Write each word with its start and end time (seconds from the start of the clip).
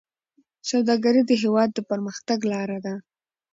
سوداګري 0.69 1.21
د 1.25 1.31
هېواد 1.41 1.69
د 1.73 1.79
پرمختګ 1.89 2.39
لاره 2.51 2.79
ده. 2.85 2.93